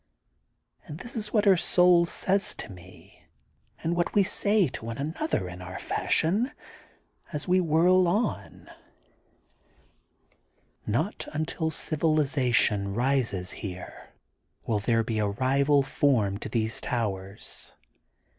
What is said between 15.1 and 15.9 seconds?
a rival